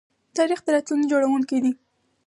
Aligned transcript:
تاریخ 0.37 0.59
د 0.63 0.67
راتلونکي 0.75 1.09
جوړونکی 1.11 1.57
دی. 1.63 1.71